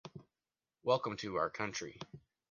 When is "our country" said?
1.35-1.99